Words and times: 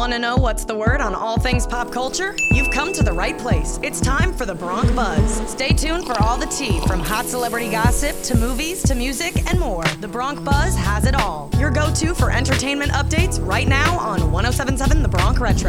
Want 0.00 0.14
to 0.14 0.18
know 0.18 0.34
what's 0.34 0.64
the 0.64 0.74
word 0.74 1.02
on 1.02 1.14
all 1.14 1.38
things 1.38 1.66
pop 1.66 1.92
culture? 1.92 2.34
You've 2.52 2.70
come 2.70 2.90
to 2.94 3.02
the 3.02 3.12
right 3.12 3.36
place. 3.36 3.78
It's 3.82 4.00
time 4.00 4.32
for 4.32 4.46
the 4.46 4.54
Bronc 4.54 4.96
Buzz. 4.96 5.46
Stay 5.46 5.74
tuned 5.74 6.06
for 6.06 6.18
all 6.22 6.38
the 6.38 6.46
tea 6.46 6.80
from 6.86 7.00
hot 7.00 7.26
celebrity 7.26 7.70
gossip 7.70 8.18
to 8.22 8.34
movies 8.34 8.82
to 8.84 8.94
music 8.94 9.46
and 9.46 9.60
more. 9.60 9.84
The 10.00 10.08
Bronc 10.08 10.42
Buzz 10.42 10.74
has 10.74 11.04
it 11.04 11.14
all. 11.14 11.50
Your 11.58 11.70
go 11.70 11.92
to 11.92 12.14
for 12.14 12.30
entertainment 12.30 12.92
updates 12.92 13.46
right 13.46 13.68
now 13.68 13.98
on 13.98 14.32
1077 14.32 15.02
The 15.02 15.08
Bronc 15.10 15.38
Retro. 15.38 15.68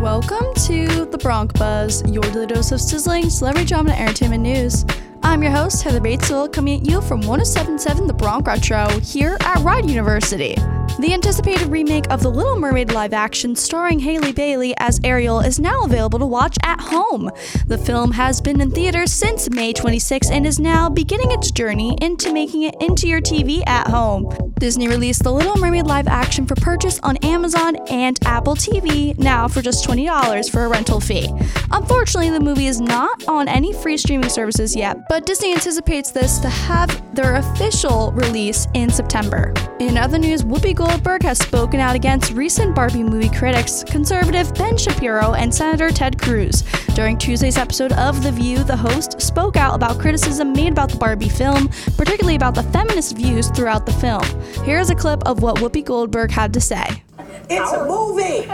Welcome 0.00 0.54
to 0.64 1.04
the 1.04 1.18
Bronc 1.18 1.52
Buzz, 1.58 2.02
your 2.10 2.22
daily 2.22 2.46
dose 2.46 2.72
of 2.72 2.80
sizzling 2.80 3.28
celebrity 3.28 3.68
drama 3.68 3.90
and 3.90 4.08
entertainment 4.08 4.42
news. 4.42 4.86
I'm 5.22 5.42
your 5.42 5.52
host, 5.52 5.82
Heather 5.82 6.00
Batezel, 6.00 6.50
coming 6.50 6.80
at 6.80 6.86
you 6.90 7.02
from 7.02 7.20
1077 7.20 8.06
The 8.06 8.14
Bronc 8.14 8.46
Retro 8.46 8.88
here 9.00 9.36
at 9.42 9.58
Rider 9.58 9.88
University. 9.88 10.56
The 11.00 11.12
anticipated 11.12 11.66
remake 11.66 12.08
of 12.10 12.22
The 12.22 12.30
Little 12.30 12.56
Mermaid 12.56 12.92
live 12.92 13.12
action 13.12 13.56
starring 13.56 13.98
Halle 13.98 14.32
Bailey 14.32 14.74
as 14.78 15.00
Ariel 15.02 15.40
is 15.40 15.58
now 15.58 15.82
available 15.82 16.20
to 16.20 16.26
watch 16.26 16.56
at 16.62 16.80
home. 16.80 17.32
The 17.66 17.76
film 17.76 18.12
has 18.12 18.40
been 18.40 18.60
in 18.60 18.70
theaters 18.70 19.10
since 19.10 19.50
May 19.50 19.72
26 19.72 20.30
and 20.30 20.46
is 20.46 20.60
now 20.60 20.88
beginning 20.88 21.32
its 21.32 21.50
journey 21.50 21.98
into 22.00 22.32
making 22.32 22.62
it 22.62 22.76
into 22.80 23.08
your 23.08 23.20
TV 23.20 23.66
at 23.66 23.88
home. 23.88 24.52
Disney 24.60 24.86
released 24.86 25.24
The 25.24 25.32
Little 25.32 25.56
Mermaid 25.56 25.84
live 25.84 26.06
action 26.06 26.46
for 26.46 26.54
purchase 26.54 27.00
on 27.02 27.16
Amazon 27.18 27.74
and 27.90 28.16
Apple 28.24 28.54
TV 28.54 29.18
now 29.18 29.48
for 29.48 29.62
just 29.62 29.84
$20 29.84 30.48
for 30.48 30.64
a 30.64 30.68
rental 30.68 31.00
fee. 31.00 31.28
Unfortunately, 31.72 32.30
the 32.30 32.38
movie 32.38 32.68
is 32.68 32.80
not 32.80 33.26
on 33.26 33.48
any 33.48 33.72
free 33.72 33.96
streaming 33.96 34.30
services 34.30 34.76
yet, 34.76 35.08
but 35.08 35.26
Disney 35.26 35.52
anticipates 35.54 36.12
this 36.12 36.38
to 36.38 36.48
have 36.48 36.88
their 37.16 37.34
official 37.34 38.12
release 38.12 38.68
in 38.74 38.90
September. 38.90 39.52
In 39.80 39.98
other 39.98 40.18
news, 40.18 40.44
Whoopi 40.44 40.72
Goldberg 40.72 40.83
has 41.24 41.38
spoken 41.38 41.80
out 41.80 41.96
against 41.96 42.32
recent 42.32 42.74
Barbie 42.74 43.02
movie 43.02 43.30
critics, 43.30 43.82
conservative 43.84 44.54
Ben 44.54 44.76
Shapiro 44.76 45.32
and 45.32 45.52
Senator 45.52 45.90
Ted 45.90 46.20
Cruz. 46.20 46.62
During 46.94 47.16
Tuesday's 47.16 47.56
episode 47.56 47.92
of 47.92 48.22
The 48.22 48.30
View, 48.30 48.62
the 48.62 48.76
host 48.76 49.20
spoke 49.20 49.56
out 49.56 49.74
about 49.74 49.98
criticism 49.98 50.52
made 50.52 50.72
about 50.72 50.90
the 50.90 50.98
Barbie 50.98 51.30
film, 51.30 51.68
particularly 51.96 52.36
about 52.36 52.54
the 52.54 52.62
feminist 52.64 53.16
views 53.16 53.48
throughout 53.50 53.86
the 53.86 53.92
film. 53.92 54.22
Here's 54.64 54.90
a 54.90 54.94
clip 54.94 55.22
of 55.26 55.42
what 55.42 55.56
Whoopi 55.56 55.84
Goldberg 55.84 56.30
had 56.30 56.52
to 56.54 56.60
say. 56.60 57.02
It's 57.48 57.72
a 57.72 57.84
movie. 57.86 58.46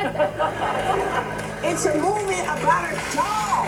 It's 1.67 1.85
a 1.87 1.95
movie 1.95 2.41
about 2.41 2.89
a 2.89 2.95
doll. 3.15 3.67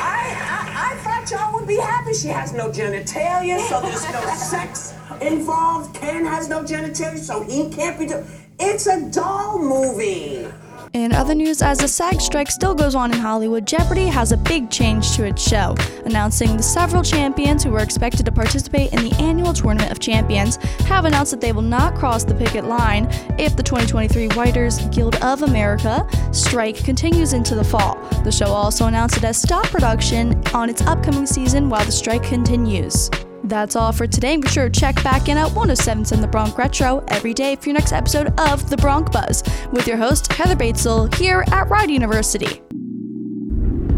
I, 0.00 0.36
I, 0.40 0.92
I 0.92 0.96
thought 1.02 1.30
y'all 1.30 1.52
would 1.54 1.66
be 1.66 1.76
happy. 1.76 2.03
She 2.14 2.28
has 2.28 2.52
no 2.52 2.68
genitalia, 2.70 3.58
so 3.68 3.80
there's 3.80 4.04
no 4.12 4.34
sex 4.36 4.94
involved. 5.20 5.94
Ken 5.96 6.24
has 6.24 6.48
no 6.48 6.62
genitalia, 6.62 7.18
so 7.18 7.42
he 7.42 7.68
can't 7.70 7.98
be. 7.98 8.06
Do- 8.06 8.24
it's 8.58 8.86
a 8.86 9.10
doll 9.10 9.58
movie. 9.58 10.46
In 10.94 11.12
other 11.12 11.34
news, 11.34 11.60
as 11.60 11.78
the 11.78 11.88
SAG 11.88 12.20
strike 12.20 12.48
still 12.48 12.72
goes 12.72 12.94
on 12.94 13.12
in 13.12 13.18
Hollywood, 13.18 13.66
Jeopardy 13.66 14.06
has 14.06 14.30
a 14.30 14.36
big 14.36 14.70
change 14.70 15.16
to 15.16 15.24
its 15.24 15.42
show, 15.42 15.74
announcing 16.04 16.56
the 16.56 16.62
several 16.62 17.02
champions 17.02 17.64
who 17.64 17.72
were 17.72 17.80
expected 17.80 18.24
to 18.26 18.30
participate 18.30 18.92
in 18.92 19.02
the 19.02 19.12
annual 19.16 19.52
Tournament 19.52 19.90
of 19.90 19.98
Champions 19.98 20.54
have 20.86 21.04
announced 21.04 21.32
that 21.32 21.40
they 21.40 21.50
will 21.50 21.62
not 21.62 21.96
cross 21.96 22.22
the 22.22 22.34
picket 22.36 22.66
line 22.66 23.08
if 23.40 23.56
the 23.56 23.62
2023 23.64 24.28
Writers 24.36 24.86
Guild 24.86 25.16
of 25.16 25.42
America 25.42 26.06
strike 26.30 26.76
continues 26.84 27.32
into 27.32 27.56
the 27.56 27.64
fall. 27.64 27.96
The 28.22 28.30
show 28.30 28.46
also 28.46 28.86
announced 28.86 29.16
it 29.16 29.24
has 29.24 29.36
stopped 29.36 29.72
production 29.72 30.40
on 30.54 30.70
its 30.70 30.82
upcoming 30.82 31.26
season 31.26 31.68
while 31.68 31.84
the 31.84 31.90
strike 31.90 32.22
continues. 32.22 33.10
That's 33.44 33.76
all 33.76 33.92
for 33.92 34.06
today. 34.06 34.38
Be 34.38 34.48
sure 34.48 34.70
to 34.70 34.80
check 34.80 35.02
back 35.04 35.28
in 35.28 35.36
at 35.36 35.48
1077 35.48 36.22
The 36.22 36.26
Bronc 36.26 36.56
Retro 36.56 37.04
every 37.08 37.34
day 37.34 37.56
for 37.56 37.68
your 37.68 37.74
next 37.74 37.92
episode 37.92 38.32
of 38.40 38.70
The 38.70 38.76
Bronc 38.78 39.12
Buzz 39.12 39.42
with 39.70 39.86
your 39.86 39.98
host, 39.98 40.32
Heather 40.32 40.56
Batezel, 40.56 41.14
here 41.14 41.44
at 41.48 41.68
Rider 41.68 41.92
University. 41.92 42.62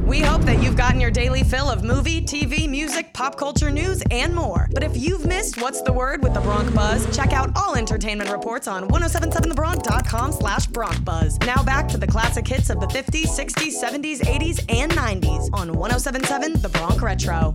We 0.05 0.21
hope 0.21 0.43
that 0.43 0.63
you've 0.63 0.77
gotten 0.77 1.01
your 1.01 1.11
daily 1.13 1.45
fill 1.45 1.69
of 1.69 1.85
movie, 1.85 2.21
TV, 2.21 2.69
music, 2.69 3.13
pop 3.13 3.37
culture 3.37 3.71
news, 3.71 4.03
and 4.11 4.35
more. 4.35 4.69
But 4.73 4.83
if 4.83 4.97
you've 4.97 5.27
missed 5.27 5.61
What's 5.61 5.83
the 5.83 5.93
Word 5.93 6.25
with 6.25 6.35
the 6.35 6.41
Bronc 6.41 6.75
Buzz, 6.75 7.15
check 7.17 7.33
out 7.33 7.51
all 7.57 7.77
entertainment 7.77 8.31
reports 8.31 8.67
on 8.67 8.89
1077thebronc.com 8.89 10.33
slash 10.33 10.67
Bronc 10.67 11.05
Buzz. 11.05 11.39
Now 11.41 11.63
back 11.63 11.87
to 11.89 11.99
the 11.99 12.07
classic 12.07 12.47
hits 12.49 12.71
of 12.71 12.81
the 12.81 12.87
50s, 12.87 13.27
60s, 13.27 13.81
70s, 13.81 14.21
80s, 14.21 14.65
and 14.73 14.91
90s 14.93 15.51
on 15.53 15.73
1077 15.73 16.63
The 16.63 16.69
Bronc 16.69 17.03
Retro. 17.03 17.55